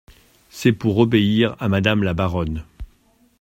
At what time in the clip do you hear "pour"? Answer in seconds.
0.73-0.97